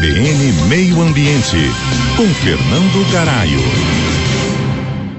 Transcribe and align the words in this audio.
CBN 0.00 0.52
Meio 0.66 1.02
Ambiente, 1.02 1.58
com 2.16 2.26
Fernando 2.36 3.12
Garaio. 3.12 3.60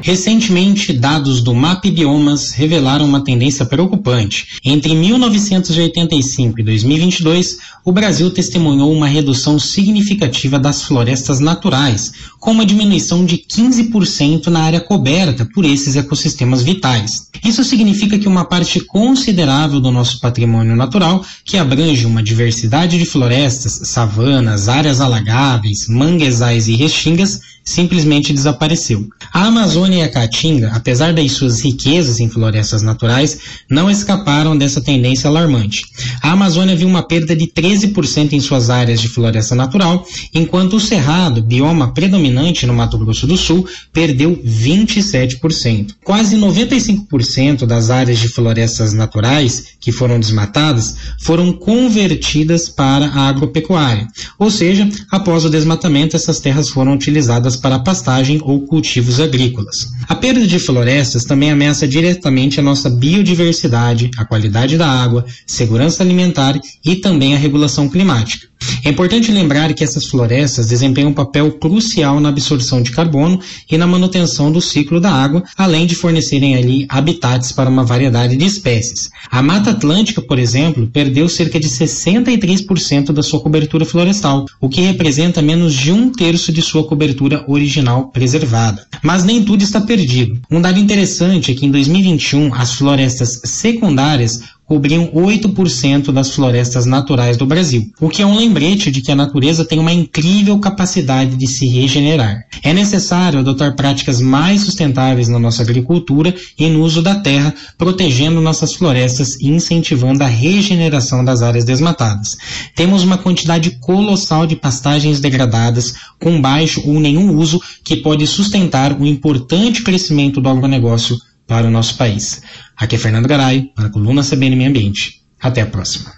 Recentemente, 0.04 0.94
dados 0.94 1.44
do 1.44 1.54
MAP 1.54 1.86
Biomas 1.92 2.52
revelaram 2.52 3.06
uma 3.06 3.24
tendência 3.24 3.66
preocupante. 3.66 4.48
Entre 4.66 4.96
1985 4.96 6.60
e 6.60 6.64
2022, 6.64 7.58
o 7.86 7.92
Brasil 7.92 8.32
testemunhou 8.32 8.92
uma 8.92 9.08
redução 9.08 9.60
significativa 9.60 10.58
das 10.58 10.82
florestas 10.82 11.40
naturais, 11.40 12.12
com 12.40 12.52
uma 12.52 12.66
diminuição 12.66 13.24
de 13.24 13.38
15% 13.38 14.48
na 14.48 14.62
área 14.62 14.82
coberta 14.82 15.48
por 15.54 15.66
esses 15.66 15.96
ecossistemas 15.96 16.64
vitais. 16.64 17.30
Isso 17.46 17.64
significa 17.64 18.18
que 18.18 18.28
uma 18.28 18.46
parte 18.46 18.80
considerável 18.82 19.80
do 19.80 19.92
nosso 19.92 20.20
patrimônio 20.20 20.76
natural, 20.76 21.24
que 21.46 21.58
abrange 21.58 22.06
uma 22.06 22.24
diversidade 22.24 22.98
de 22.98 23.06
florestas, 23.06 23.82
savanas, 23.90 24.68
áreas 24.68 25.00
alagáveis, 25.00 25.88
manguezais 25.88 26.68
e 26.68 26.76
restingas, 26.76 27.40
simplesmente 27.64 28.34
desapareceu. 28.34 29.08
A 29.34 29.46
Amazônia 29.46 30.00
e 30.00 30.02
a 30.04 30.10
Caatinga, 30.10 30.72
apesar 30.74 31.14
das 31.14 31.32
suas 31.32 31.62
riquezas 31.62 32.20
em 32.20 32.30
florestas 32.30 32.82
naturais, 32.82 33.40
não 33.70 33.90
escaparam 33.90 34.58
dessa 34.58 34.82
tendência 34.82 35.30
alarmante. 35.30 35.84
A 36.22 36.32
Amazônia 36.32 36.76
viu 36.76 36.88
uma 36.88 37.02
perda 37.02 37.34
de 37.34 37.48
13% 37.48 38.34
em 38.34 38.42
suas 38.42 38.70
áreas 38.70 39.00
de 39.00 39.08
floresta 39.08 39.56
natural, 39.56 40.06
enquanto 40.34 40.76
o 40.76 40.80
Cerrado, 40.82 41.42
bioma 41.42 41.94
predominante 41.94 42.66
no 42.66 42.74
Mato 42.74 42.98
Grosso 42.98 43.26
do 43.26 43.38
Sul, 43.38 43.66
perdeu 43.94 44.36
27%. 44.46 45.96
Quase 46.04 46.36
95% 46.36 47.66
das 47.66 47.90
áreas 47.90 48.20
de 48.20 48.28
florestas 48.28 48.92
naturais 48.92 49.76
que 49.80 49.94
foram 49.94 50.20
desmatadas 50.20 50.96
foram 51.22 51.54
convertidas 51.54 52.68
para 52.68 53.08
a 53.08 53.30
agropecuária, 53.30 54.08
ou 54.38 54.52
seja, 54.52 54.90
após 55.10 55.46
o 55.46 55.50
desmatamento 55.50 56.18
essas 56.18 56.40
terras 56.40 56.68
foram 56.68 56.94
utilizadas 56.94 57.56
para 57.56 57.80
pastagem 57.80 58.42
ou 58.44 58.62
cultivos 58.68 59.21
agrícolas. 59.22 59.90
A 60.08 60.16
perda 60.16 60.46
de 60.46 60.60
florestas 60.60 61.24
também 61.24 61.52
ameaça 61.52 61.88
diretamente 61.88 62.60
a 62.60 62.64
nossa 62.64 62.90
biodiversidade, 62.90 64.12
a 64.18 64.26
qualidade 64.26 64.78
da 64.78 64.88
água, 64.88 65.26
segurança 65.48 66.04
alimentar 66.04 66.60
e 66.84 66.96
também 66.98 67.36
a 67.36 67.38
regulação 67.38 67.88
climática. 67.88 68.51
É 68.84 68.90
importante 68.90 69.32
lembrar 69.32 69.74
que 69.74 69.84
essas 69.84 70.06
florestas 70.06 70.68
desempenham 70.68 71.12
um 71.12 71.14
papel 71.14 71.52
crucial 71.54 72.20
na 72.20 72.30
absorção 72.30 72.82
de 72.82 72.92
carbono 72.92 73.40
e 73.70 73.78
na 73.78 73.86
manutenção 73.86 74.52
do 74.52 74.62
ciclo 74.62 75.00
da 75.00 75.12
água, 75.12 75.44
além 75.58 75.86
de 75.86 75.96
fornecerem 75.96 76.56
ali 76.56 76.86
habitats 76.90 77.52
para 77.52 77.70
uma 77.70 77.84
variedade 77.84 78.36
de 78.36 78.46
espécies. 78.46 79.10
A 79.30 79.42
Mata 79.42 79.72
Atlântica, 79.72 80.22
por 80.22 80.40
exemplo, 80.40 80.88
perdeu 80.88 81.30
cerca 81.30 81.60
de 81.60 81.68
63% 81.68 83.12
da 83.12 83.22
sua 83.22 83.40
cobertura 83.40 83.86
florestal, 83.86 84.46
o 84.60 84.70
que 84.70 84.82
representa 84.82 85.42
menos 85.42 85.74
de 85.74 85.92
um 85.92 86.12
terço 86.12 86.52
de 86.52 86.62
sua 86.62 86.84
cobertura 86.84 87.44
original 87.48 88.10
preservada. 88.10 88.86
Mas 89.04 89.24
nem 89.24 89.44
tudo 89.44 89.64
está 89.64 89.82
perdido. 89.82 90.40
Um 90.50 90.62
dado 90.62 90.80
interessante 90.80 91.52
é 91.52 91.56
que 91.56 91.66
em 91.66 91.72
2021 91.72 92.54
as 92.54 92.74
florestas 92.74 93.42
secundárias 93.44 94.42
cobriam 94.72 95.12
8% 95.14 96.14
das 96.14 96.34
florestas 96.34 96.86
naturais 96.86 97.36
do 97.36 97.46
Brasil, 97.46 97.92
o 98.00 98.08
que 98.08 98.22
é 98.22 98.26
um 98.26 98.38
lembrete 98.38 98.90
de 98.90 99.02
que 99.02 99.12
a 99.12 99.16
natureza 99.18 99.66
tem 99.66 99.78
uma 99.78 99.92
incrível 99.92 100.58
capacidade 100.60 101.36
de 101.36 101.46
se 101.46 101.68
regenerar. 101.68 102.46
É 102.64 102.72
necessário 102.72 103.40
adotar 103.40 103.76
práticas 103.76 104.22
mais 104.22 104.62
sustentáveis 104.62 105.28
na 105.28 105.38
nossa 105.38 105.62
agricultura 105.62 106.34
e 106.58 106.70
no 106.70 106.84
uso 106.84 107.02
da 107.02 107.16
terra, 107.16 107.54
protegendo 107.78 108.40
nossas 108.40 108.74
florestas 108.74 109.36
e 109.42 109.50
incentivando 109.50 110.24
a 110.24 110.28
regeneração 110.28 111.22
das 111.26 111.42
áreas 111.42 111.66
desmatadas. 111.66 112.38
Temos 112.74 113.04
uma 113.04 113.18
quantidade 113.18 113.72
colossal 113.72 114.48
de 114.48 114.56
pastagens 114.56 115.20
degradadas 115.20 115.96
com 116.18 116.40
baixo 116.40 116.82
ou 116.86 116.98
nenhum 116.98 117.36
uso 117.36 117.62
que 117.84 117.98
pode 117.98 118.26
sustentar 118.26 118.98
o 118.98 119.06
importante 119.06 119.84
crescimento 119.84 120.40
do 120.40 120.48
agronegócio 120.48 121.18
para 121.52 121.68
o 121.68 121.70
nosso 121.70 121.98
país. 121.98 122.42
Aqui 122.78 122.96
é 122.96 122.98
Fernando 122.98 123.28
Garay, 123.28 123.74
para 123.76 123.88
a 123.88 123.90
coluna 123.90 124.24
CBN 124.24 124.56
Meio 124.56 124.70
Ambiente. 124.70 125.22
Até 125.42 125.60
a 125.60 125.66
próxima. 125.66 126.14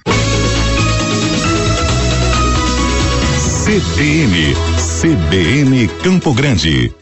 CBN, 3.66 4.54
CBN 5.02 5.88
Campo 6.04 6.36
Grande. 6.36 6.94